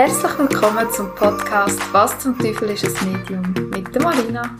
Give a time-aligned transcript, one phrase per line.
[0.00, 4.56] Herzlich willkommen zum Podcast Was zum Teufel ist ein Medium mit der Marina.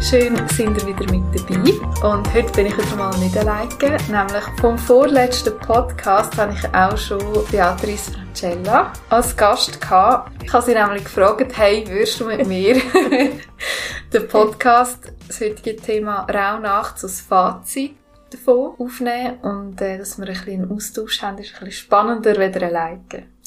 [0.00, 4.44] Schön sind ihr wieder mit dabei und heute bin ich wieder mal nicht alleine, nämlich
[4.60, 7.18] vom vorletzten Podcast habe ich auch schon
[7.50, 10.44] Beatrice Francella als Gast gehabt.
[10.44, 12.76] Ich habe sie nämlich gefragt, hey, würdest du mit mir
[14.12, 17.96] den Podcast, das heutige Thema Rauhnacht, so das Fazit
[18.30, 22.38] davon aufnehmen und äh, dass wir ein bisschen einen Austausch haben, ist ein bisschen spannender
[22.38, 23.00] als alleine.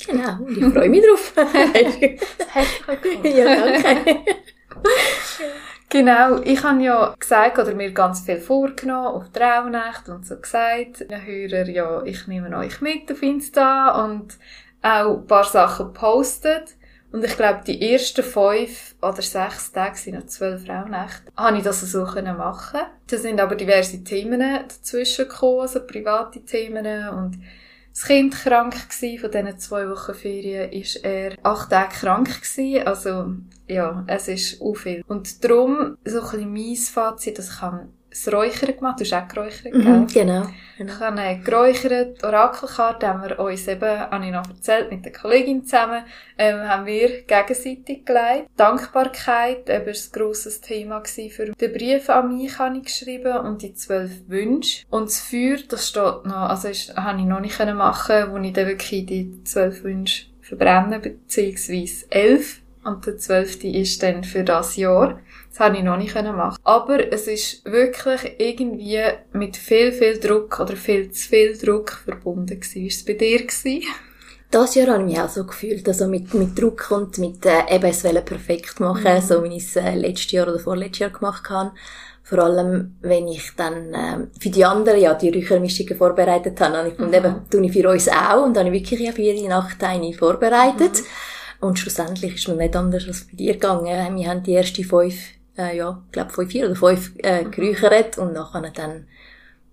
[0.08, 1.34] Genau, ich freue mich drauf.
[1.36, 2.22] Herzlich
[3.24, 4.20] ja, danke.
[5.90, 10.38] Genau, ich habe ja gesagt, oder mir ganz viel vorgenommen auf die Rauhnacht und so
[10.38, 14.38] gesagt, den Hörer, ja, ich nehme euch mit auf Insta und
[14.84, 16.76] auch ein paar Sachen gepostet.
[17.12, 21.64] Und ich glaube, die ersten fünf oder sechs Tage sind noch zwölf Frauennächte, habe ich
[21.64, 22.82] das so machen.
[23.08, 27.40] Da sind aber diverse Themen dazwischen gekommen, also private Themen und
[27.92, 29.20] das Kind krank gewesen.
[29.20, 32.88] Von diesen zwei Wochen Ferien ist er acht Tage krank gewesen.
[32.88, 33.34] Also,
[33.68, 35.04] ja, es ist auch viel.
[35.08, 37.62] Und darum, so ein bisschen mein Fazit, dass ich
[38.10, 39.00] das Räuchern gemacht.
[39.00, 40.08] Du hast auch geräuchert, mhm?
[40.08, 40.08] Genau.
[40.08, 40.48] genau.
[40.78, 45.12] Ich habe eine geräucherte Orakelkarte, haben wir uns eben, habe ich noch erzählt, mit der
[45.12, 46.04] Kollegin zusammen,
[46.38, 48.50] ähm, haben wir gegenseitig gelegt.
[48.56, 53.74] Dankbarkeit, eben, ein grosses Thema für den Brief an mich habe ich geschrieben und die
[53.74, 54.86] zwölf Wünsche.
[54.90, 58.54] Und das Feuer, das steht noch, also ist, habe ich noch nicht machen wo ich
[58.54, 62.62] dann wirklich die zwölf Wünsche verbrenne, beziehungsweise elf.
[62.84, 65.20] Und der zwölfte ist dann für das Jahr.
[65.50, 69.02] Das habe ich noch nicht machen Aber es ist wirklich irgendwie
[69.34, 72.82] mit viel, viel Druck oder viel zu viel Druck verbunden gewesen.
[72.82, 73.40] War es bei dir?
[73.40, 73.84] Gewesen?
[74.52, 77.76] Das Jahr habe ich mich auch so gefühlt, also mit, mit Druck und mit äh,
[77.76, 79.22] eben es perfekt machen, mhm.
[79.22, 81.72] so wie ich es äh, letztes Jahr oder vorletztes Jahr gemacht habe.
[82.24, 86.82] Vor allem, wenn ich dann äh, für die anderen ja die Räuchermischungen vorbereitet habe.
[86.82, 87.14] Und ich, mhm.
[87.14, 89.84] eben tue ich für uns auch und dann habe ich wirklich ja für jede Nacht
[89.84, 90.94] eine vorbereitet.
[90.94, 91.68] Mhm.
[91.68, 94.16] Und schlussendlich ist mir nicht anders als bei dir gegangen.
[94.16, 95.16] Wir haben die ersten fünf
[95.60, 97.52] äh, ja, ich glaube, fünf, vier oder fünf äh, mhm.
[97.52, 99.08] geräuchert und nachher dann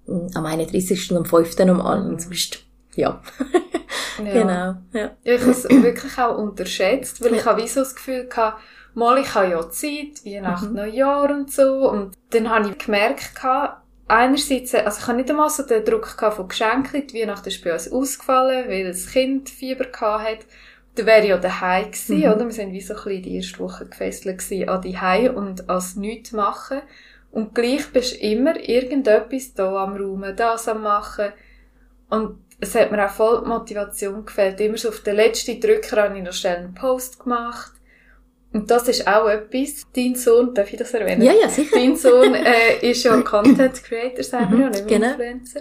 [0.09, 1.13] äh, am 31.
[1.13, 1.59] und am 5.
[1.61, 2.03] nochmal.
[2.03, 2.59] Und sonst,
[2.97, 3.23] ja.
[4.25, 4.33] ja.
[4.33, 5.11] Genau, ja.
[5.23, 8.61] Ich habe es wirklich auch unterschätzt, weil ich habe wie so das Gefühl gehabt,
[8.95, 10.77] mal, ich habe ja Zeit, Weihnachten, mhm.
[10.77, 11.89] Neujahr und so.
[11.91, 16.17] Und dann habe ich gemerkt, gehabt, einerseits, also ich habe nicht einmal so den Druck
[16.17, 20.39] gehabt von Geschenken, die Weihnachten ist bei uns ausgefallen, weil das Kind Fieber gehabt hat
[20.97, 22.25] dann wäre ja daheim gewesen, mhm.
[22.25, 22.45] oder?
[22.47, 25.69] Wir sind wie so ein bisschen die erste Woche gefesselt gewesen an die Hause und
[25.69, 26.81] als nichts machen.
[27.31, 31.33] Und gleich bist du immer irgendetwas da am Raumen, das am Machen.
[32.09, 34.61] Und es hat mir auch voll die Motivation gefällt.
[34.61, 37.73] Immer so auf den letzten Drücker habe ich noch schnell einen Post gemacht.
[38.53, 39.85] Und das ist auch etwas.
[39.95, 41.21] Dein Sohn, darf ich das erwähnen?
[41.23, 41.77] Ja, ja, sicher.
[41.77, 45.11] Dein Sohn äh, ist ja Content Creator selber, mhm, ja, nicht genau.
[45.11, 45.61] Influencer.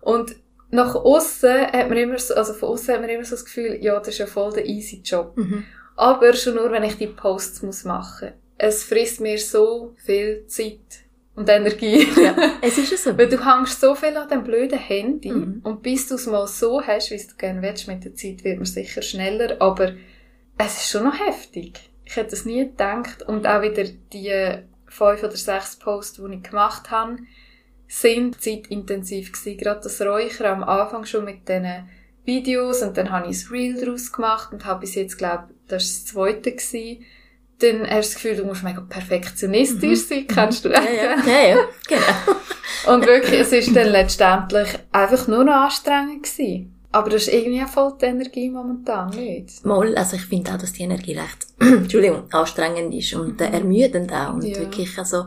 [0.00, 0.34] Und
[0.72, 3.78] nach außen hat man immer so, also von außen hat man immer so das Gefühl,
[3.80, 5.36] ja, das ist ja voll der easy Job.
[5.36, 5.64] Mhm.
[5.96, 8.32] Aber schon nur, wenn ich die Posts muss machen.
[8.56, 10.78] Es frisst mir so viel Zeit
[11.34, 12.08] und Energie.
[12.16, 13.16] Ja, es ist so.
[13.16, 15.60] Weil du hängst so viel an dem blöden Handy mhm.
[15.62, 18.56] und bis du es mal so hast, wie du gerne willst, mit der Zeit wird
[18.56, 19.92] man sicher schneller, aber
[20.56, 21.80] es ist schon noch heftig.
[22.04, 26.42] Ich hätte es nie gedacht und auch wieder die fünf oder sechs Posts, die ich
[26.42, 27.18] gemacht habe,
[27.92, 29.58] sind zeitintensiv gewesen.
[29.58, 31.88] Gerade das Räuchern am Anfang schon mit diesen
[32.24, 35.84] Videos und dann habe ich ein Reel daraus gemacht und habe bis jetzt, glaube das
[35.84, 37.04] ist das zweite gewesen.
[37.58, 40.06] Dann hast du das Gefühl, du musst mega perfektionistisch mhm.
[40.08, 42.94] sein, kennst du ja, ja, ja, ja, genau.
[42.94, 46.74] und wirklich, es ist dann letztendlich einfach nur noch anstrengend gewesen.
[46.92, 49.64] Aber das ist irgendwie voll die Energie momentan, nicht?
[49.64, 54.12] Mal, also ich finde auch, dass die Energie recht, Entschuldigung, anstrengend ist und äh, ermüdend
[54.12, 54.34] auch.
[54.34, 54.58] Und ja.
[54.58, 55.26] wirklich, also,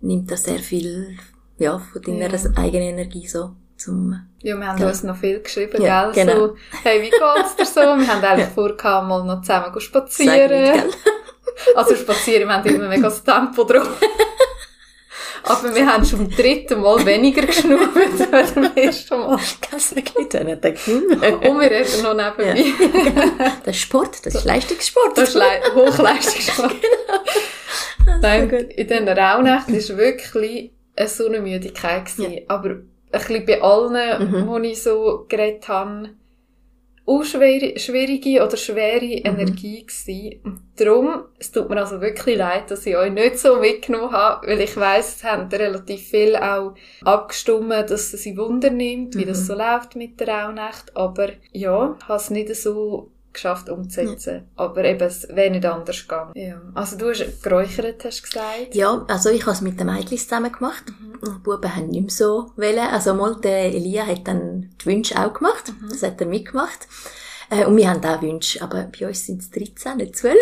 [0.00, 1.16] nimmt das sehr viel
[1.58, 2.50] ja, von deiner ja.
[2.56, 4.20] eigenen Energie so zum...
[4.42, 4.88] Ja, wir haben ja.
[4.88, 6.26] uns noch viel geschrieben, ja, gell?
[6.26, 6.48] Genau.
[6.48, 7.80] So, hey, wie geht's dir so?
[7.80, 10.72] Wir haben eigentlich vor, mal noch zusammen spazieren.
[10.72, 10.98] Nicht,
[11.74, 13.88] also spazieren, wir haben immer mega das Tempo drauf.
[15.44, 17.88] Aber wir haben schon beim dritten Mal weniger geschnurrt
[18.32, 19.38] als beim ersten Mal.
[19.60, 22.64] Kannst du wirklich dann Und wir reden noch nebenbei.
[23.38, 23.52] Ja.
[23.64, 25.16] Das ist Sport, das ist Leistungssport.
[25.16, 26.74] Das ist Le Hochleistungssport.
[28.04, 28.18] genau.
[28.20, 30.72] Nein, in diesen Rauhnächten ist wirklich
[31.06, 32.32] so eine Müdigkeit gewesen.
[32.32, 32.40] Ja.
[32.48, 34.46] Aber ein bisschen bei allen, mhm.
[34.48, 36.10] wo ich so geredet habe,
[37.08, 39.24] auch schwere, schwierige oder schwere mhm.
[39.24, 40.40] Energie gewesen.
[40.44, 44.46] Und darum, es tut mir also wirklich leid, dass ich euch nicht so mitgenommen habe,
[44.46, 49.24] weil ich weiss, es haben relativ viel auch abgestimmt, dass es sie Wunder nimmt, wie
[49.24, 49.28] mhm.
[49.28, 50.94] das so läuft mit der Rauhnacht.
[50.96, 54.34] Aber ja, ich habe es nicht so geschafft umzusetzen.
[54.34, 54.42] Ja.
[54.56, 56.32] Aber eben, es wäre nicht anders gegangen.
[56.34, 56.60] Ja.
[56.74, 58.74] Also du hast geräuchert, hast du gesagt?
[58.74, 60.84] Ja, also ich habe es mit den Mädchen zusammen gemacht.
[60.88, 61.18] Mhm.
[61.24, 62.78] Die Buben haben nicht mehr so wollen.
[62.78, 65.72] Also mal, der Elia hat dann die Wünsche auch gemacht.
[65.80, 65.88] Mhm.
[65.88, 66.86] Das hat er mitgemacht.
[67.50, 70.36] Äh, und wir haben auch Wünsche, aber bei uns sind es 13, nicht 12.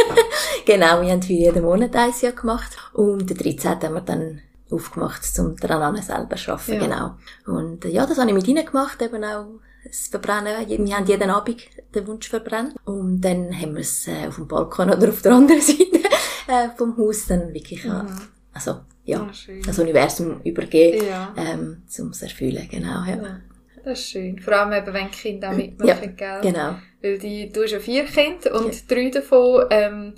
[0.66, 2.76] genau, wir haben für jeden Monat ein Jahr gemacht.
[2.92, 3.70] Und den 13.
[3.70, 4.40] haben wir dann
[4.70, 6.80] aufgemacht, um daran selber zu arbeiten, ja.
[6.80, 7.58] genau.
[7.58, 9.46] Und äh, ja, das habe ich mit ihnen gemacht, eben auch
[9.84, 10.68] das Verbrennen.
[10.68, 11.56] Wir haben jeden Abend
[11.94, 12.74] den Wunsch verbrennt.
[12.84, 16.00] Und dann haben wir es äh, auf dem Balkon oder auf der anderen Seite
[16.48, 18.06] äh, vom Haus dann wirklich, mhm.
[18.52, 21.34] also ja, oh, das Universum übergeben, ja.
[21.36, 23.04] ähm, um es erfüllen, genau.
[23.04, 23.16] Ja.
[23.16, 23.40] ja.
[23.84, 24.38] Das ist schön.
[24.38, 26.52] Vor allem eben, wenn die Kinder auch mitmachen, ja, gell?
[26.52, 26.76] genau.
[27.00, 28.80] Weil die, du hast ja vier Kinder und ja.
[28.86, 30.14] drei davon ähm,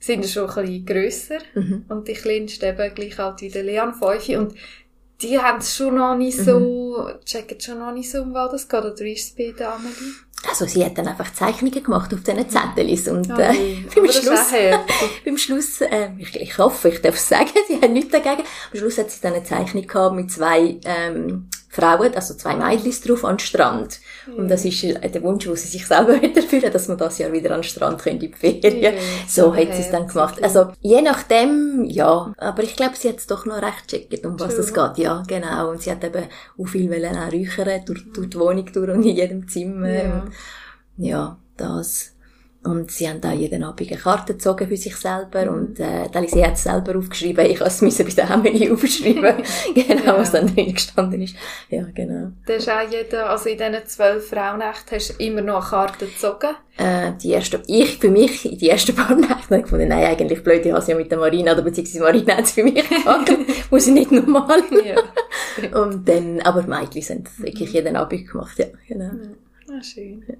[0.00, 1.84] sind schon ein bisschen grösser mhm.
[1.88, 4.28] und die kleinste eben gleich alt wie der Leon, fünf.
[4.30, 4.54] Und
[5.20, 7.24] die haben es schon noch nicht so, mhm.
[7.24, 8.80] checken schon noch nicht so, um was das geht.
[8.80, 10.14] Oder ist es bei der Amelie?
[10.48, 14.52] Also sie hat dann einfach Zeichnungen gemacht auf diesen Zettelis und äh, beim, Schluss,
[15.24, 18.42] beim Schluss, äh, ich, ich hoffe, ich darf es sagen, sie hat nichts dagegen,
[18.72, 22.92] am Schluss hat sie dann eine Zeichnung gehabt mit zwei ähm, Frauen, also zwei Mädchen
[23.06, 24.00] drauf an den Strand.
[24.26, 24.34] Mhm.
[24.34, 27.18] Und das ist äh, der Wunsch, wo sie sich selber wieder fühlen, dass man das
[27.18, 28.94] Jahr wieder an den Strand können, in die Ferien.
[28.94, 29.28] Mhm.
[29.28, 30.42] So hat sie es dann gemacht.
[30.42, 32.32] Also, je nachdem, ja.
[32.38, 34.98] Aber ich glaube, sie hat es doch noch recht checkt, um was es geht.
[34.98, 35.70] Ja, genau.
[35.70, 36.24] Und sie hat eben
[36.58, 39.88] auch viel wollen auch räuchern, durch, durch die Wohnung durch und in jedem Zimmer.
[39.88, 40.32] Ja, und,
[40.96, 42.12] ja das.
[42.64, 45.44] Und sie haben da jeden Abend eine Karte gezogen für sich selber.
[45.44, 45.56] Mhm.
[45.56, 47.46] Und, äh, Alice hat es selber aufgeschrieben.
[47.46, 49.44] Ich musste es bei der Emily aufschreiben.
[49.74, 50.18] genau, ja.
[50.18, 51.36] was dann drin gestanden ist.
[51.70, 52.32] Ja, genau.
[52.46, 56.06] Da ist auch jeder, also in diesen zwölf Frauennächten hast du immer noch eine Karte
[56.06, 56.50] gezogen?
[56.76, 60.42] Äh, die erste, ich, für mich, die ersten paar Nächte, habe ich gefunden, nein, eigentlich
[60.42, 62.88] blöd, ich habe sie ja mit der Marina, oder beziehungsweise Marina hat es für mich
[62.88, 63.30] gemacht.
[63.70, 64.62] Muss ich nicht normal.
[64.84, 65.80] ja.
[65.80, 69.04] Und dann, aber Mädchen sind wirklich jeden Abend gemacht, ja, genau.
[69.04, 70.24] Ja, ah, schön.
[70.28, 70.34] Ja.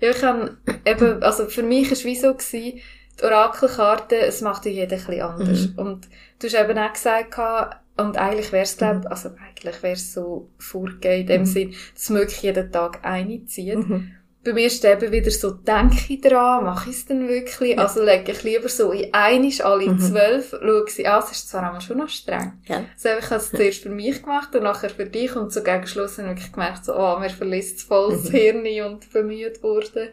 [0.00, 2.80] Ja, ich habe eben, also für mich war es wie so, gewesen,
[3.20, 5.68] die Orakelkarte, es macht ja jeder ein bisschen anders.
[5.68, 5.78] Mhm.
[5.78, 6.08] Und
[6.38, 7.38] du hast eben auch gesagt,
[7.96, 9.06] und eigentlich wäre es, glaube mhm.
[9.08, 11.46] also eigentlich wäre es so vorgegeben, in dem mhm.
[11.46, 13.76] Sinn, dass wirklich jeden Tag eine zieht.
[13.76, 14.12] Mhm
[14.44, 17.76] bei mir ist eben wieder so, denke ich dran, mache ich es denn wirklich?
[17.76, 17.82] Ja.
[17.82, 19.98] Also lege ich lieber so in einisch alle mhm.
[19.98, 22.52] zwölf, schaue sie an, es ist zwar einmal schon noch streng.
[22.66, 22.84] Ja.
[22.94, 25.86] Also ich habe es zuerst für mich gemacht und nachher für dich und so gegen
[25.86, 28.36] Schluss habe ich wirklich gemerkt, so, oh, mir verlässt voll das mhm.
[28.36, 30.12] Hirn und bemüht wurde.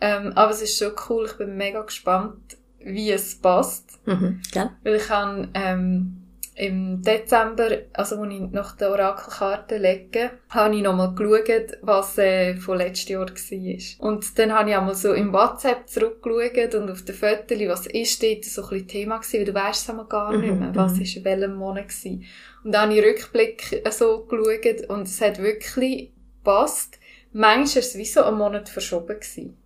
[0.00, 3.98] Ähm, aber es ist schon cool, ich bin mega gespannt, wie es passt.
[4.06, 4.40] Mhm.
[4.54, 4.76] Ja.
[4.84, 6.17] Weil ich habe, ähm,
[6.58, 12.56] im Dezember, also als ich nach der Orakelkarte lege, habe ich nochmal geschaut, was äh,
[12.56, 14.08] von letztes Jahr war.
[14.08, 18.22] Und dann habe ich einmal so im WhatsApp zurückgeschaut und auf den Fotos, was ist
[18.22, 20.74] dort so ein bisschen Thema gewesen, weil du weißt es einmal gar nicht mehr, mhm,
[20.74, 21.02] was mhm.
[21.02, 22.24] ist in welchem Monat gewesen.
[22.64, 26.98] Und dann habe ich Rückblick äh, so geschaut und es hat wirklich gepasst.
[27.32, 29.56] Manchmal war es wie so einen Monat verschoben gewesen.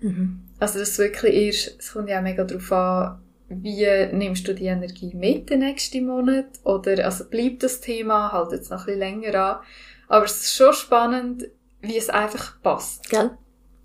[0.00, 0.40] Mhm.
[0.58, 3.20] Also das wirklich ist, es kommt ja auch mega darauf an,
[3.50, 6.46] wie nimmst du die Energie mit den nächsten Monat?
[6.62, 9.60] Oder, also bleibt das Thema, halt jetzt noch ein bisschen länger an.
[10.08, 11.48] Aber es ist schon spannend,
[11.80, 13.10] wie es einfach passt.
[13.10, 13.30] Gell?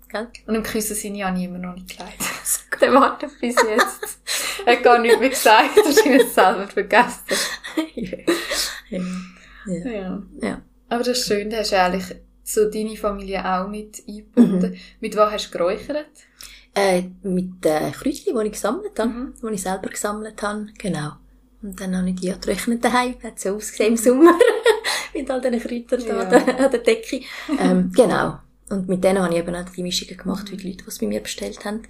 [0.08, 0.28] Gell?
[0.46, 2.20] Und im Küssen sind ja immer noch nicht gekleidet.
[2.80, 4.18] Der wartet bis jetzt.
[4.64, 7.24] er hat gar nichts mehr gesagt, es selber vergessen.
[7.94, 8.18] ja.
[8.88, 9.90] Ja.
[9.90, 10.22] ja.
[10.42, 10.62] ja.
[10.88, 14.72] Aber das ist schön, da hast du eigentlich so deine Familie auch mit eingebunden.
[14.72, 14.78] Mhm.
[15.00, 16.06] Mit was hast du geräuchert?
[16.78, 19.34] Äh, mit den Kräutchen, die ich gesammelt habe, mhm.
[19.42, 21.12] die ich selber gesammelt habe, genau.
[21.62, 24.38] Und dann habe ich die getrocknet daheim, hat so ausgesehen im Sommer,
[25.14, 26.24] mit all diesen Kräutern ja.
[26.26, 27.22] da an der Decke.
[27.58, 28.40] ähm, genau.
[28.68, 30.98] Und mit denen habe ich eben auch die Mischungen gemacht, wie die Leute, die es
[30.98, 31.82] bei mir bestellt haben.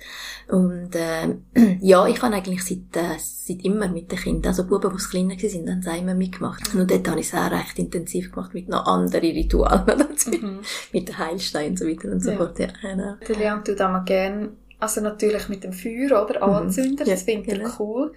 [0.48, 1.34] Und äh,
[1.80, 5.30] ja, ich habe eigentlich seit, äh, seit immer mit den Kindern, also Buben, die kleiner
[5.30, 6.74] waren, haben sie immer mitgemacht.
[6.76, 10.04] Und dort habe ich es auch recht intensiv gemacht mit noch anderen Ritualen.
[10.26, 10.60] Mhm.
[10.92, 12.36] mit den Heilsteinen und so weiter und so ja.
[12.36, 12.58] fort.
[12.58, 13.14] Ja, genau.
[13.28, 14.50] Leon tut auch mal gerne
[14.86, 16.46] also natürlich mit dem Feuer, oder?
[16.46, 16.54] Mhm.
[16.54, 17.70] Anzünder, das ja, finde ich genau.
[17.78, 18.12] cool.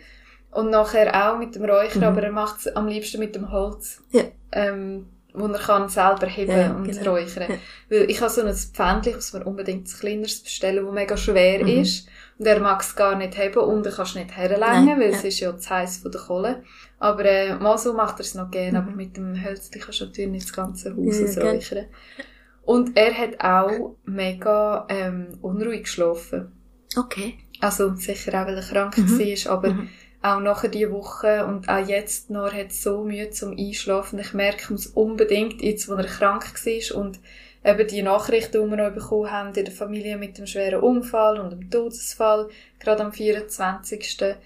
[0.51, 2.03] Und nachher auch mit dem Räucher, mhm.
[2.03, 4.01] aber er macht es am liebsten mit dem Holz.
[4.11, 4.23] Ja.
[4.51, 7.11] Ähm, wo er kann selber heben ja, und genau.
[7.11, 7.45] räuchern.
[7.49, 7.55] Ja.
[7.89, 11.63] Weil ich habe so ein Pfändchen, was man unbedingt ein kleineres bestellen, das mega schwer
[11.63, 11.81] mhm.
[11.81, 12.07] ist.
[12.38, 15.17] Und er mag es gar nicht heben und er kannst nicht herlängen, weil ja.
[15.17, 16.63] es ist ja zu heiß von der Kohle.
[16.97, 18.88] Aber äh, mal so macht er es noch gerne, mhm.
[18.88, 21.85] aber mit dem Hölzchen kannst du natürlich nicht das ganze Haus ja, räuchern.
[22.63, 26.51] Und er hat auch mega ähm, unruhig geschlafen.
[26.96, 27.36] Okay.
[27.60, 29.19] Also sicher auch, weil er krank mhm.
[29.19, 29.89] war, aber mhm.
[30.22, 34.19] auch nachher diese Woche und auch jetzt noch, hat so Mühe zum Einschlafen.
[34.19, 37.19] Ich merke, muss unbedingt, jetzt wo er krank war und
[37.63, 41.39] eben die Nachrichten, die wir noch bekommen haben in der Familie mit dem schweren Unfall
[41.39, 44.38] und dem Todesfall, gerade am 24.,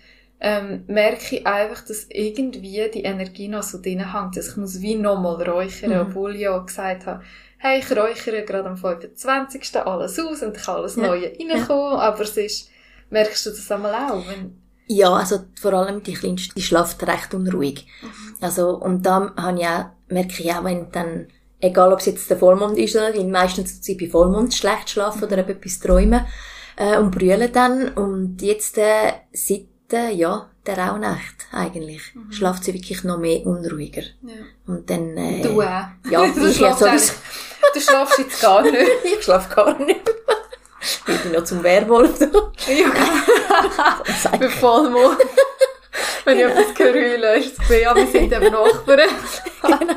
[0.46, 4.36] ähm, merke ich einfach, dass irgendwie die Energie noch so drin hängt.
[4.36, 6.00] Also ich muss wie nochmal räuchern, mhm.
[6.02, 7.24] obwohl ich ja gesagt habe,
[7.64, 9.76] hey, ich räuchere gerade am 25.
[9.78, 11.04] alles aus und ich kann alles ja.
[11.04, 12.00] Neue reinkommen, ja.
[12.00, 12.70] aber es ist,
[13.10, 14.28] merkst du das einmal auch?
[14.28, 17.88] Wenn ja, also vor allem die Kleinste, die schlaft recht unruhig.
[18.02, 18.36] Mhm.
[18.42, 21.28] Also, und da habe ich auch, merke ich auch, wenn dann
[21.62, 25.24] egal ob es jetzt der Vollmond ist oder nicht, meistens sie bei Vollmond schlecht schlafen
[25.24, 26.26] oder etwas träumen
[26.76, 27.90] äh, und brüllen dann.
[27.94, 32.32] Und jetzt äh, seit äh, ja, der Rauhnacht eigentlich mhm.
[32.32, 34.04] schlaft sie wirklich noch mehr unruhiger.
[34.22, 34.34] Ja.
[34.68, 35.16] Und dann...
[35.16, 35.86] Äh, du auch.
[36.10, 37.14] Ja, ich ja sowieso.
[37.74, 38.76] Du schlafst jetzt gar nicht.
[39.04, 40.02] ich schlafe gar nicht.
[41.08, 42.52] ich bin noch zum Werwolf da.
[42.72, 42.92] ja,
[44.40, 45.18] bei Vollmond.
[46.26, 49.10] Wenn ich etwas höre, ist es ja, wir sind eben Nachbarn.
[49.62, 49.94] genau.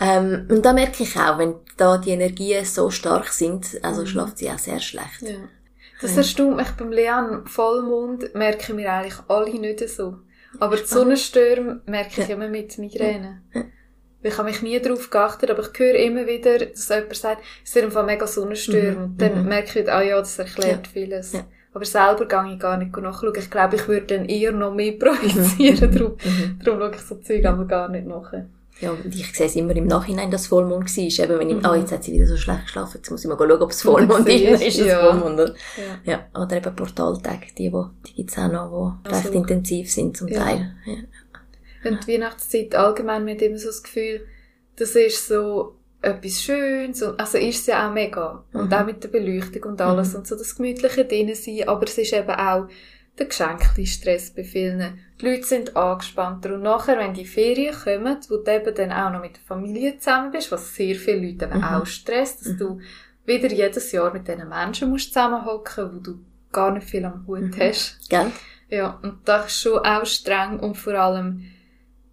[0.00, 4.06] ähm, und da merke ich auch, wenn da die Energien so stark sind, also mhm.
[4.06, 5.22] schlaft sie auch sehr schlecht.
[5.22, 5.36] Ja.
[6.00, 10.16] Das erstaunt mich beim Leon Vollmond, merken wir eigentlich alle nicht so.
[10.58, 13.42] Aber die Sonnenstürme merke ich immer mit Migräne.
[14.22, 17.74] Ich habe mich nie darauf geachtet, aber ich höre immer wieder, dass jemand sagt, es
[17.74, 18.92] ist einfach mega Sonnenstürme.
[18.92, 19.04] Mhm.
[19.04, 19.48] Und dann mhm.
[19.48, 20.92] merke ich wieder, ah ja, das erklärt ja.
[20.92, 21.32] vieles.
[21.32, 21.44] Ja.
[21.72, 23.34] Aber selber gehe ich gar nicht nachschauen.
[23.38, 25.90] Ich glaube, ich würde dann eher noch mehr projizieren.
[25.90, 25.94] Mhm.
[25.94, 26.60] Darum, mhm.
[26.62, 28.32] darum schaue ich so Zeug aber gar nicht nach.
[28.80, 31.24] Ja, und ich sehe es immer im Nachhinein, dass es Vollmond war.
[31.24, 31.66] Eben, wenn ich, mhm.
[31.66, 33.82] ah, jetzt hat sie wieder so schlecht geschlafen, jetzt muss ich mal schauen, ob es
[33.82, 34.62] Vollmond ist.
[34.62, 35.00] ist es ja.
[35.00, 35.54] Vollmond, oder?
[36.04, 36.12] Ja.
[36.34, 36.42] ja.
[36.42, 40.28] Oder eben Portaltage, die, die, die gibt's auch noch, die also, recht intensiv sind zum.
[40.28, 40.74] Teil.
[40.86, 40.94] Ja.
[41.84, 44.26] Und die Weihnachtszeit allgemein, hat immer so das Gefühl,
[44.76, 48.44] das ist so etwas Schönes, und, also ist es ja auch mega.
[48.52, 48.60] Mhm.
[48.60, 50.20] Und auch mit der Beleuchtung und alles mhm.
[50.20, 52.68] und so das Gemütliche drinnen sein, aber es ist eben auch
[53.18, 54.98] der geschenkte Stress bei vielen.
[55.20, 59.10] Die Leute sind angespannter und nachher, wenn die Ferien kommen, wo du eben dann auch
[59.10, 61.64] noch mit der Familie zusammen bist, was sehr viele Leute eben mhm.
[61.64, 62.58] auch stresst, dass mhm.
[62.58, 62.80] du
[63.26, 66.18] wieder jedes Jahr mit diesen Menschen musst zusammenhocken, wo du
[66.50, 67.56] gar nicht viel am Hut mhm.
[67.58, 68.08] hast.
[68.08, 68.32] Gell?
[68.70, 71.44] Ja, und das ist schon auch streng und vor allem,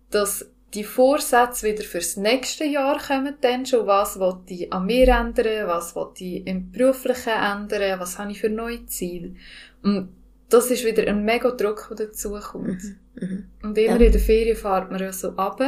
[0.10, 3.88] dass die Vorsätze wieder fürs nächste Jahr kommen dann schon.
[3.88, 5.68] Was will ich an mir ändern?
[5.68, 8.00] Was will ich im Beruflichen ändern?
[8.00, 9.36] Was habe ich für neue Ziele?
[9.82, 10.10] Und
[10.50, 12.84] das ist wieder ein mega Druck, der dazukommt.
[12.84, 13.50] Mhm, mhm.
[13.64, 14.06] Und immer ja.
[14.06, 15.62] in der Ferien fährt man ja so ab.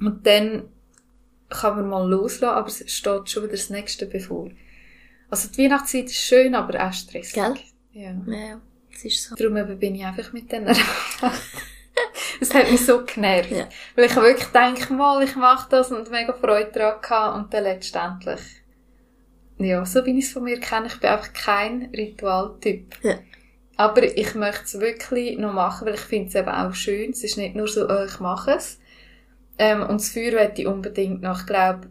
[0.00, 0.64] Und dann
[1.48, 4.50] kann man mal loslassen, aber es steht schon wieder das Nächste bevor.
[5.30, 7.34] Also die Weihnachtszeit ist schön, aber auch stressig.
[7.34, 7.54] Gell?
[7.92, 8.10] Ja.
[8.26, 8.60] Ja,
[8.92, 9.34] es ist so.
[9.34, 10.68] Darum bin ich einfach mit denen
[12.40, 13.50] Es hat mich so genervt.
[13.50, 13.68] Ja.
[13.96, 17.64] Weil ich wirklich denke, mal, ich mache das und mega Freude daran hatte und dann
[17.64, 18.40] letztendlich,
[19.58, 22.94] ja, so wie ich es von mir kenne, ich bin einfach kein Ritualtyp.
[23.02, 23.18] Ja.
[23.76, 27.10] Aber ich möchte es wirklich noch machen, weil ich finde es eben auch schön.
[27.10, 28.80] Es ist nicht nur so, oh, ich mache es.
[29.58, 31.40] Ähm, und das Feuer möchte ich unbedingt noch.
[31.40, 31.88] Ich glaube,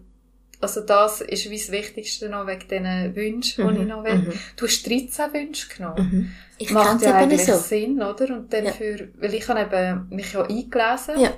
[0.59, 3.75] also das ist wie das Wichtigste noch wegen diesen Wünschen, mhm.
[3.75, 4.15] die ich noch will.
[4.15, 4.33] Mhm.
[4.55, 6.09] Du hast 13 Wünsche genommen.
[6.11, 6.31] Mhm.
[6.57, 7.55] Ich Macht ja eigentlich so.
[7.55, 8.35] Sinn, oder?
[8.35, 8.71] Und dann ja.
[8.71, 11.19] für, weil ich habe eben mich ja eingelesen.
[11.19, 11.33] Ja.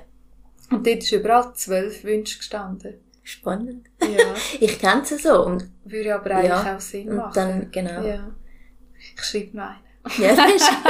[0.70, 2.94] Und dort ist überall zwölf Wünsche gestanden.
[3.22, 3.86] Spannend.
[4.00, 4.34] Ja.
[4.60, 5.44] ich kenne sie so.
[5.44, 6.76] Und, Würde aber eigentlich ja.
[6.76, 7.26] auch Sinn machen.
[7.26, 8.02] Und dann, genau.
[8.02, 8.30] Ja.
[8.98, 9.78] Ich schreibe noch einen.
[10.18, 10.70] Ja, das ist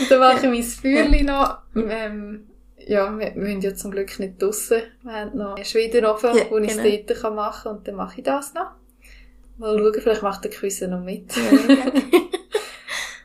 [0.00, 1.58] Und dann mache ich mein Feuerchen noch.
[1.74, 2.46] Ähm,
[2.86, 4.82] ja, wir, wir sind ja zum Glück nicht draussen.
[5.02, 7.04] Wir haben noch einen Schwedenofen, ja, wo ich es genau.
[7.06, 7.76] dort machen kann.
[7.76, 8.72] Und dann mache ich das noch.
[9.56, 11.34] Mal schauen, vielleicht macht der Quiz noch mit.
[11.36, 11.42] Ja,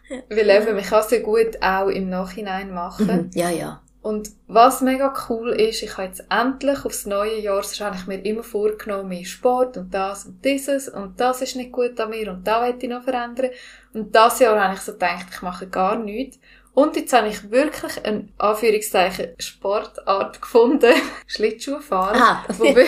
[0.29, 3.07] Weil eben, man kann es ja gut auch im Nachhinein machen.
[3.07, 3.29] Mhm.
[3.33, 3.81] Ja, ja.
[4.01, 8.07] Und was mega cool ist, ich habe jetzt endlich aufs neue Jahr, das habe ich
[8.07, 12.11] mir immer vorgenommen, mehr Sport und das und dieses und das ist nicht gut an
[12.11, 13.49] mir und da will ich noch verändern.
[13.93, 16.39] Und das Jahr habe ich so gedacht, ich mache gar nichts.
[16.73, 20.93] Und jetzt habe ich wirklich eine Anführungszeichen Sportart gefunden.
[21.27, 22.21] Schlittschuhfahren.
[22.21, 22.45] Ah.
[22.57, 22.85] Wobei,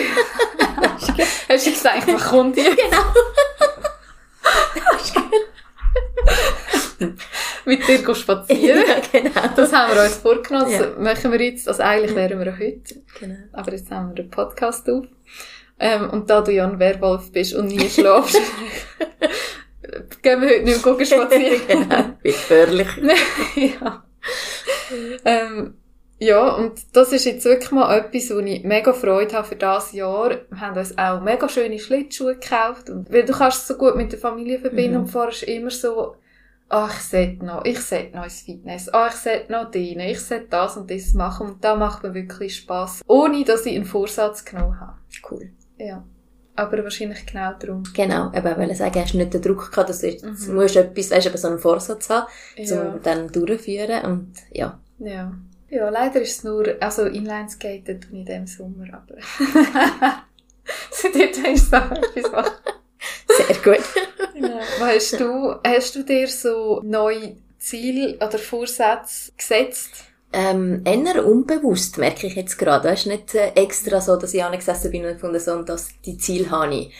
[1.48, 2.74] hast du gesagt, man kommt hier?
[2.74, 3.02] Genau.
[7.64, 8.84] mit dir spazieren.
[8.86, 9.48] ja, genau.
[9.56, 10.70] Das haben wir uns vorgenommen.
[10.70, 10.92] Das ja.
[10.98, 11.68] machen wir jetzt.
[11.68, 13.02] Also eigentlich wären wir heute.
[13.18, 13.36] Genau.
[13.52, 15.06] Aber jetzt haben wir den Podcast auf.
[15.78, 18.40] Ähm, und da du ja ein Werwolf bist und nie schlafst,
[20.22, 21.60] gehen wir heute nicht mehr spazieren.
[21.68, 22.04] genau.
[22.22, 22.88] Gefährlich.
[23.56, 24.04] ja.
[25.24, 25.74] Ähm,
[26.18, 29.92] ja, und das ist jetzt wirklich mal etwas, wo ich mega Freude habe für das
[29.92, 30.30] Jahr.
[30.30, 32.90] Wir haben uns auch mega schöne Schlittschuhe gekauft.
[32.90, 35.00] Und, weil du kannst es so gut mit der Familie verbinden mhm.
[35.04, 36.16] und fahrst immer so
[36.72, 40.20] ah, ich sollte noch, ich sollte noch ins Fitness, ah, ich sollte noch dienen, ich
[40.20, 43.84] sollte das und das machen und da macht mir wirklich Spass, ohne dass ich einen
[43.84, 44.98] Vorsatz genommen habe.
[45.30, 45.52] Cool.
[45.78, 46.04] Ja.
[46.54, 47.82] Aber wahrscheinlich genau darum.
[47.94, 50.54] Genau, eben, weil ich sagen, hast du nicht den Druck gehabt, dass du jetzt mhm.
[50.54, 52.82] musst etwas, weißt du, so einen Vorsatz haben, ja.
[52.82, 54.78] um dann durchzuführen und, ja.
[54.98, 55.32] Ja.
[55.70, 59.14] Ja, leider ist es nur, also Inlineskaten tue ich in diesem Sommer, aber
[60.90, 62.52] seitdem ist es auch etwas machen.
[63.26, 63.84] Sehr gut.
[64.34, 64.60] Genau.
[64.80, 70.04] Hast du, hast du dir so neue Ziele oder Vorsätze gesetzt?
[70.32, 72.88] Ähm, eher unbewusst, merke ich jetzt gerade.
[72.88, 75.90] Es ist nicht äh, extra so, dass ich angesessen bin und gefunden so, und das,
[76.04, 76.94] die Ziel habe ich.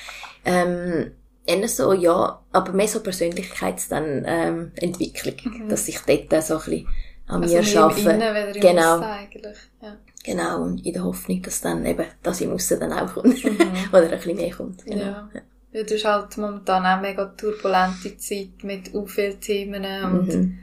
[0.45, 1.13] Ähm,
[1.47, 5.69] eher so, ja, aber mehr so Persönlichkeitsentwicklung, ähm, Entwicklung, mhm.
[5.69, 6.89] dass ich dort so ein bisschen
[7.27, 8.11] an also mir arbeite.
[8.11, 9.01] Innen, genau.
[9.01, 9.97] Ja.
[10.25, 13.45] Genau, und in der Hoffnung, dass dann eben das im Aussen dann auch kommt.
[13.45, 13.59] Mhm.
[13.93, 14.85] Oder ein bisschen mehr kommt.
[14.85, 15.05] Genau.
[15.05, 15.31] Ja.
[15.35, 15.83] ja.
[15.83, 20.59] Du hast halt momentan auch mega turbulente Zeit mit u vielen Themen und mhm.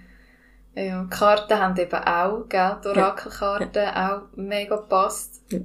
[0.81, 4.15] Ja, Karten haben eben auch, gell, die Orakelkarten ja.
[4.15, 5.41] auch mega gepasst.
[5.49, 5.59] Ja.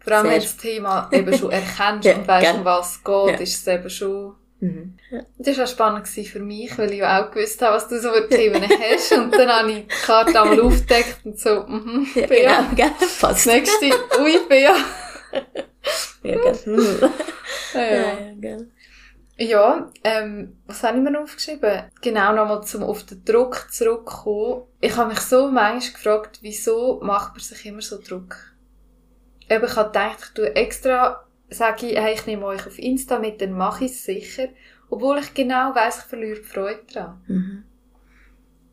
[0.00, 3.04] Vor allem, wenn du das Thema eben schon erkennst ja, und weißt, um was es
[3.04, 4.94] geht, ist es eben schon Mhm.
[5.38, 8.10] Das war auch spannend für mich, weil ich ja auch gewusst habe, was du so
[8.12, 9.12] für Themen hast.
[9.12, 12.60] Und dann habe ich die Karte einmal aufgedeckt und so, mhm, ja, Bea.
[12.60, 12.90] Genau, gell.
[13.20, 13.86] Das nächste,
[14.20, 14.74] ui, Bea.
[16.22, 16.58] ja, gell.
[17.74, 18.04] ja, ja.
[18.40, 18.56] ja,
[19.36, 21.90] Ja, ähm, was habe ich mir aufgeschrieben?
[22.02, 24.62] Genau, nochmal zum auf den Druck zurückkommen.
[24.80, 28.36] Ich habe mich so manchmal gefragt, wieso macht man sich immer so Druck?
[29.48, 31.24] Eben, ich habe gedacht, ich tue extra
[31.54, 34.48] sage ich, hey, ich nehme euch auf Insta mit, dann mache ich es sicher.
[34.90, 37.22] Obwohl ich genau weiss, ich verliere die Freude daran.
[37.26, 37.64] Mhm.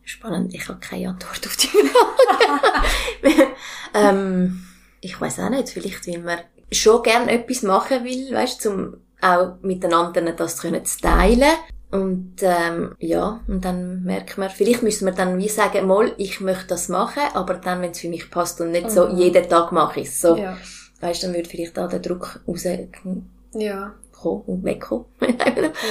[0.03, 3.48] Spannend, ich habe keine Antwort auf die Frage.
[3.94, 4.65] ähm,
[5.00, 6.39] ich weiß auch nicht, vielleicht weil man
[6.72, 11.53] schon gerne etwas machen will, weißt, um auch mit den anderen das zu teilen.
[11.91, 16.39] Und ähm, ja, und dann merkt man, vielleicht müssen wir dann wie sagen, mal, ich
[16.39, 18.89] möchte das machen, aber dann, wenn es für mich passt und nicht mhm.
[18.89, 20.21] so jeden Tag mache ich es.
[20.21, 20.37] So.
[20.37, 20.57] Ja
[21.01, 22.63] weißt, dann würde vielleicht da der Druck raus
[23.53, 23.93] ja.
[24.11, 25.05] kommen und wegkommen.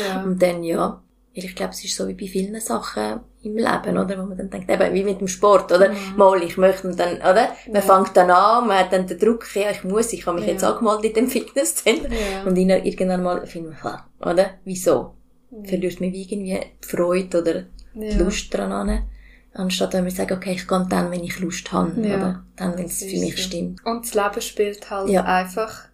[0.09, 0.23] ja.
[0.23, 4.19] Und dann, ja, ich glaube, es ist so wie bei vielen Sachen im Leben, oder?
[4.19, 5.91] Wo man dann denkt, eben, wie mit dem Sport, oder?
[5.91, 6.17] Mhm.
[6.17, 7.51] Mal, ich möchte und dann, oder?
[7.67, 7.81] Man ja.
[7.81, 10.53] fängt dann an, man hat dann den Druck, ja, ich muss, ich habe mich ja.
[10.53, 12.09] jetzt angemeldet in dem Fitnesscenter.
[12.09, 12.43] Ja.
[12.45, 14.51] Und irgendwann mal findet man, oder?
[14.65, 15.15] Wieso?
[15.51, 15.65] Mhm.
[15.67, 19.05] Verliert man irgendwie die Freude oder die Lust dran an?
[19.53, 22.87] Anstatt wenn wir sagen, okay, ich gehe dann, wenn ich Lust habe, oder dann, wenn
[22.87, 23.43] es für mich so.
[23.43, 23.85] stimmt.
[23.85, 25.25] Und das Leben spielt halt ja.
[25.25, 25.89] einfach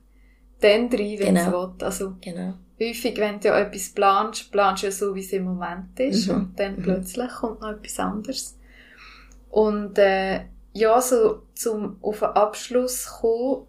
[0.61, 1.41] dann rein, wenn genau.
[1.41, 1.87] es will.
[1.87, 2.55] Also, genau.
[2.81, 6.29] Häufig, wenn du ja etwas planst, planst du ja so, wie es im Moment ist,
[6.29, 6.35] mhm.
[6.35, 6.83] und dann mhm.
[6.83, 8.59] plötzlich kommt noch etwas anderes.
[9.51, 13.67] Und, äh, ja, so, zum auf den Abschluss kommen,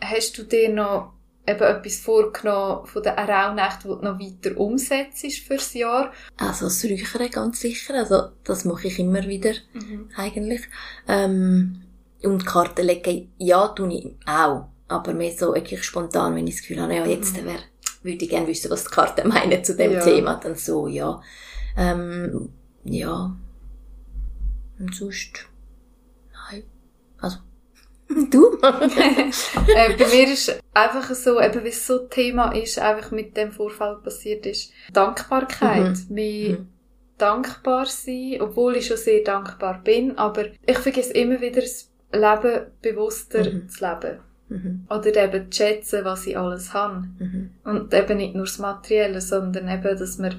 [0.00, 1.12] hast du dir noch
[1.46, 6.12] eben etwas vorgenommen von der Rauhnacht, die du noch weiter umsetzt fürs Jahr?
[6.36, 10.08] Also das Räuchern ganz sicher, also das mache ich immer wieder mhm.
[10.16, 10.62] eigentlich.
[11.06, 11.82] Ähm,
[12.22, 16.62] und Karten legen, ja, tue ich auch, aber mehr so wirklich spontan, wenn ich das
[16.62, 17.46] Gefühl habe, ja, jetzt mhm.
[17.46, 17.58] wär,
[18.04, 20.00] würde ich gerne wissen, was die Karten meinen zu dem ja.
[20.04, 21.20] Thema, dann so, ja.
[21.76, 22.50] Ähm,
[22.84, 23.34] ja.
[24.78, 25.46] Und sonst,
[26.32, 26.62] nein.
[27.18, 27.38] Also,
[28.30, 28.58] Du?
[28.62, 33.50] äh, bei mir ist einfach so, eben wie es so Thema ist, einfach mit dem
[33.50, 35.96] Vorfall passiert ist, Dankbarkeit.
[36.08, 36.14] Mhm.
[36.14, 36.68] Mehr mhm.
[37.18, 42.66] dankbar sein, obwohl ich schon sehr dankbar bin, aber ich vergesse immer wieder das Leben
[42.82, 43.68] bewusster mhm.
[43.68, 44.20] zu leben.
[44.48, 44.86] Mhm.
[44.88, 47.08] Oder eben zu schätzen, was ich alles habe.
[47.18, 47.50] Mhm.
[47.64, 50.34] Und eben nicht nur das Materielle, sondern eben, dass man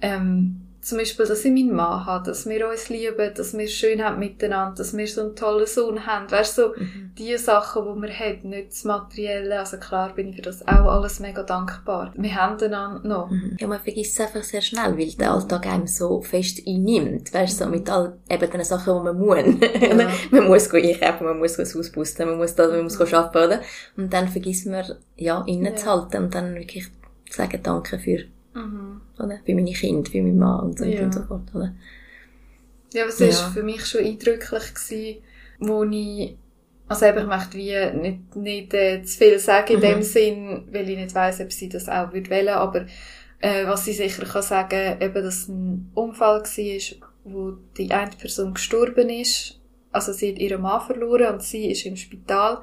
[0.00, 4.02] ähm, zum Beispiel, dass ich meinen Mann habe, dass wir uns lieben, dass wir schön
[4.02, 6.28] haben miteinander, dass wir so einen tollen Sohn haben.
[6.28, 7.12] Weißt du, so mhm.
[7.16, 9.60] die Sachen, die wir haben, nicht das Materielle.
[9.60, 12.12] Also klar bin ich für das auch alles mega dankbar.
[12.16, 13.30] Wir haben einander noch.
[13.30, 13.56] Mhm.
[13.60, 17.32] Ja, man vergisst es einfach sehr schnell, weil der Alltag einem so fest einnimmt.
[17.32, 19.36] Weißt du, so mit all eben den Sachen, die man muss.
[19.80, 20.08] Ja.
[20.32, 23.14] man muss gehen einkaufen, man muss das Haus pusten, man muss da, man muss mhm.
[23.14, 23.60] arbeiten, oder?
[23.96, 24.84] Und dann vergisst man,
[25.16, 26.20] ja, innezuhalten ja.
[26.20, 26.88] und dann wirklich
[27.30, 29.00] sagen Danke für Mhm.
[29.18, 29.40] Oder?
[29.44, 31.02] Für meine Kinder, für meinen Mann und so ja.
[31.02, 31.54] und so fort.
[31.54, 31.74] Oder?
[32.92, 33.50] Ja, aber es war ja.
[33.50, 35.22] für mich schon eindrücklich, gewesen,
[35.58, 36.36] wo ich,
[36.88, 39.82] also eben, ich möchte wie nicht, nicht äh, zu viel sagen in mhm.
[39.82, 42.86] dem Sinn, weil ich nicht weiss, ob sie das auch würde wollen, aber
[43.40, 48.10] äh, was ich sicher kann sagen, eben, dass es ein Unfall war, wo die eine
[48.10, 49.58] Person gestorben ist,
[49.90, 52.62] also sie hat ihren Mann verloren und sie ist im Spital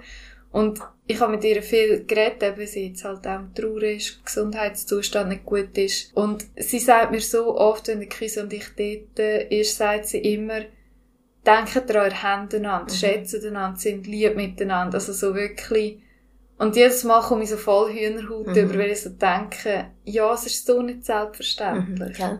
[0.51, 5.29] und ich habe mit ihr viel geredet, weil sie jetzt halt auch traurig ist, Gesundheitszustand
[5.29, 6.15] nicht gut ist.
[6.15, 10.19] Und sie sagt mir so oft, wenn der Krise und ich dort ist, sagt sie
[10.19, 10.61] immer,
[11.45, 12.97] denkt an eure Hände einander, mhm.
[12.97, 14.95] schätzt einander, sind lieb miteinander.
[14.95, 15.99] Also so wirklich.
[16.57, 18.55] Und jedes Mal komme ich so voll Hühnerhaut mhm.
[18.55, 22.19] über, weil ich so denke, ja, es ist so nicht selbstverständlich.
[22.19, 22.37] Mhm, okay.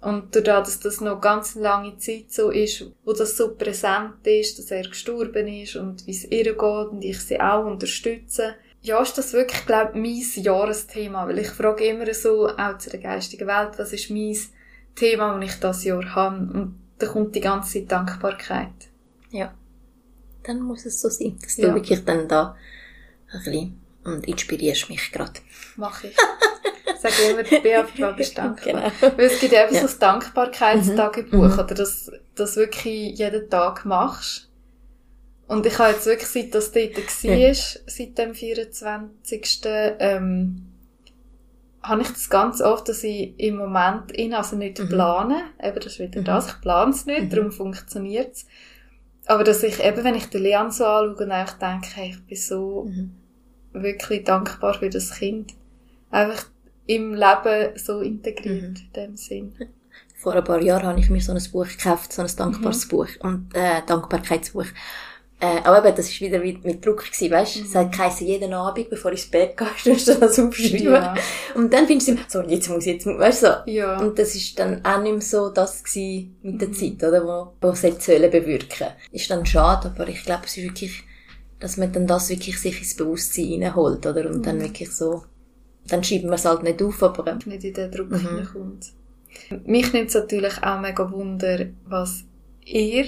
[0.00, 4.58] Und dadurch, dass das noch ganz lange Zeit so ist, wo das so präsent ist,
[4.58, 9.02] dass er gestorben ist und wie es ihr geht und ich sie auch unterstütze, ja,
[9.02, 11.26] ist das wirklich, glaube ich, mein Jahresthema.
[11.26, 14.36] Weil ich frage immer so, auch zu der geistigen Welt, was ist mein
[14.94, 16.36] Thema, das ich das Jahr habe?
[16.36, 18.88] Und da kommt die ganze Zeit Dankbarkeit.
[19.30, 19.52] Ja.
[20.44, 21.74] Dann muss es so sein, dass du ja.
[21.74, 22.56] wirklich dann da
[23.32, 25.40] ein bisschen und inspirierst mich gerade.
[25.76, 26.16] Mach ich.
[27.00, 28.90] Sag immer, Bea bist dankbar.
[29.00, 29.16] Genau.
[29.16, 29.80] Weil es gibt ja eben ja.
[29.80, 31.58] so das Dankbarkeitstagebuch, mhm.
[31.58, 34.48] oder dass das wirklich jeden Tag machst.
[35.46, 37.54] Und ich habe jetzt wirklich, seit das dort war, ja.
[37.54, 39.60] seit dem 24.
[39.64, 40.68] Ähm,
[41.82, 44.88] habe ich das ganz oft, dass ich im Moment in, also nicht mhm.
[44.88, 46.24] plane, eben das ist wieder mhm.
[46.24, 47.30] das, ich plane es nicht, mhm.
[47.30, 48.46] darum funktioniert es.
[49.26, 52.26] aber dass ich eben, wenn ich den Leon so anschaue und einfach denke, hey, ich
[52.26, 53.14] bin so mhm.
[53.72, 55.54] wirklich dankbar für das Kind.
[56.10, 56.46] Einfach
[56.88, 58.76] im Leben so integriert, mhm.
[58.76, 59.52] in dem Sinn.
[60.16, 62.88] Vor ein paar Jahren habe ich mir so ein Buch gekauft, so ein dankbares mhm.
[62.88, 64.66] Buch und äh, Dankbarkeitsbuch.
[65.40, 67.58] Äh, aber eben, das ist wieder mit, mit Druck gewesen, weißt?
[67.58, 67.64] Mhm.
[67.64, 70.92] Es hat geheißen, jeden Abend, bevor ich ins Bett gehe, musst du das aufschreiben.
[70.92, 71.14] Ja.
[71.54, 73.70] Und dann findest du immer, so, jetzt muss ich, jetzt muss, weißt du, so.
[73.70, 74.00] Ja.
[74.00, 76.72] Und das ist dann auch nicht mehr so das gewesen mit der mhm.
[76.72, 78.88] Zeit, oder, wo, wo es jetzt sollen bewirken.
[79.12, 81.04] Ist dann schade, aber ich glaube, es ist wirklich,
[81.60, 84.26] dass man dann das wirklich sich ins Bewusstsein reinholt, oder?
[84.26, 84.42] Und mhm.
[84.42, 85.22] dann wirklich so,
[85.88, 87.38] dann schreibt man es halt nicht auf, aber...
[87.44, 88.20] Nicht in den Druck mhm.
[88.20, 88.92] hineinkommt.
[89.64, 92.24] Mich nimmt es natürlich auch mega Wunder, was
[92.64, 93.06] ihr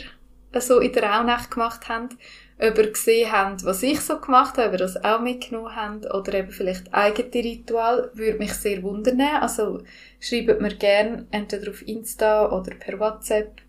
[0.59, 2.17] so in der Rauhnacht gemacht habt,
[2.59, 6.13] ob ihr gesehen habt, was ich so gemacht habe, ob ihr das auch mitgenommen habt
[6.13, 9.21] oder eben vielleicht eigene Ritual, würde mich sehr wundern.
[9.21, 9.83] Also
[10.19, 13.61] schreibt mir gerne entweder auf Insta oder per WhatsApp,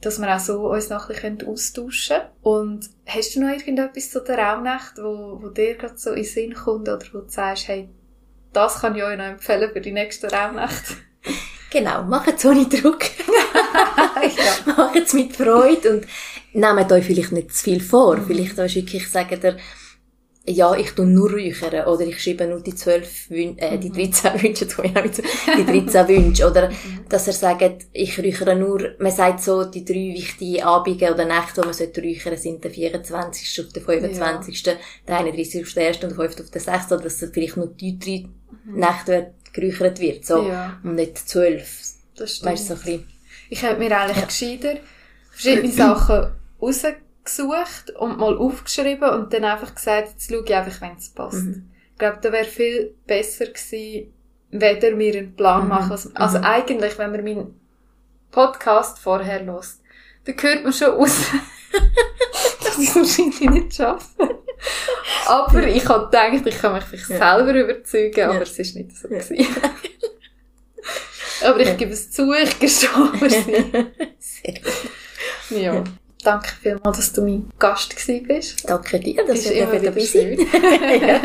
[0.00, 2.28] dass wir auch so uns noch ein bisschen austauschen können.
[2.42, 6.24] Und hast du noch irgendetwas zu der Raumnacht, wo, wo dir gerade so in den
[6.24, 7.88] Sinn kommt oder wo du sagst, hey,
[8.56, 10.96] das kann ich euch noch empfehlen für die nächste Raumnacht?
[11.68, 13.04] Genau, macht es ohne Druck.
[13.26, 14.72] ja.
[14.76, 16.06] Macht es mit Freude und
[16.52, 18.16] nehmt euch vielleicht nicht zu viel vor.
[18.16, 18.26] Mhm.
[18.26, 19.56] Vielleicht euch wirklich sagen der,
[20.48, 24.32] ja, ich tu nur räuchern oder ich schreibe nur die zwölf Wünsche, äh, die 13
[24.32, 24.42] mhm.
[24.42, 27.00] Wünsche, die 13 Wünsche oder mhm.
[27.08, 31.60] dass er sagt, ich räuchere nur, man sagt so, die drei wichtigen Abende oder Nächte,
[31.60, 33.64] die man sollte räuchern, sind der 24.
[33.64, 34.74] auf der 25., ja.
[35.08, 35.62] der 31.
[35.64, 36.04] auf der 1.
[36.04, 36.40] und der 5.
[36.40, 36.92] auf der 6.
[36.92, 38.28] oder dass vielleicht nur die drei.
[38.66, 40.48] Nächte geräuchert wird, so.
[40.48, 40.78] Ja.
[40.82, 41.82] Und nicht zwölf.
[42.16, 42.52] Das stimmt.
[42.52, 43.08] Weißt, so ein bisschen.
[43.48, 44.26] Ich hätte mir eigentlich ja.
[44.26, 44.80] gescheiter
[45.30, 50.96] verschiedene Sachen rausgesucht und mal aufgeschrieben und dann einfach gesagt, jetzt schaue ich einfach, wenn
[50.96, 51.44] es passt.
[51.44, 51.70] Mhm.
[51.92, 54.12] Ich glaube, da wäre viel besser gewesen,
[54.50, 55.68] wenn wir einen Plan mhm.
[55.68, 55.92] machen.
[55.92, 56.44] Also, also mhm.
[56.44, 57.60] eigentlich, wenn man meinen
[58.30, 59.82] Podcast vorher lost,
[60.24, 61.20] dann hört man schon aus,
[62.64, 64.38] dass ich es wahrscheinlich nicht schaffe.
[65.26, 67.18] aber ich habe gedacht, ich kann mich vielleicht ja.
[67.18, 68.42] selber überzeugen, aber ja.
[68.42, 69.08] es ist nicht so.
[69.08, 69.20] Ja.
[71.48, 72.90] aber ich gebe es zu, ich gestehe
[74.18, 74.72] Sehr gut.
[75.50, 75.84] Ja.
[76.24, 77.94] Danke vielmals, dass du mein Gast
[78.26, 78.68] bist.
[78.68, 80.40] Danke dir, dass du dabei dabei schön.
[80.40, 81.20] ja.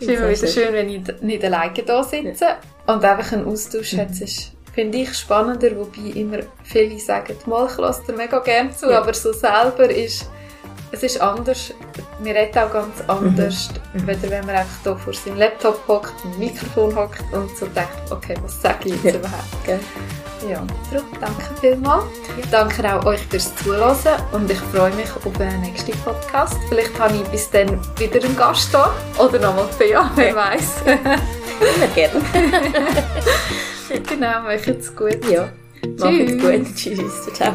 [0.00, 2.60] Es ist immer wieder schön, wenn ich nicht alleine hier sitze ja.
[2.86, 3.98] und einfach einen Austausch mhm.
[3.98, 4.18] hat.
[4.18, 8.88] ist, finde ich, spannender, wobei immer viele sagen, mal, ich lasse dir mega gerne zu,
[8.88, 9.02] ja.
[9.02, 10.26] aber so selber ist
[10.92, 11.74] es ist anders.
[12.20, 14.06] Wir reden auch ganz anders, mhm.
[14.06, 17.90] weder wenn man einfach hier vor seinem Laptop hockt, ein Mikrofon hockt und so denkt,
[18.10, 19.20] okay, was sage ich jetzt ja.
[19.20, 19.64] überhaupt?
[19.64, 19.80] Gell?
[20.48, 22.04] Ja, darum danke vielmals.
[22.38, 22.44] Ja.
[22.50, 23.96] Danke auch euch fürs Zuhören
[24.32, 26.56] und ich freue mich auf den nächsten Podcast.
[26.68, 30.74] Vielleicht habe ich bis dann wieder einen Gast da oder nochmal Thea, wer weiß.
[30.86, 32.20] Immer gerne.
[34.08, 35.24] genau, macht's gut.
[35.30, 35.48] Ja,
[35.98, 36.76] macht's gut.
[36.76, 37.28] Tschüss.
[37.32, 37.52] Ciao.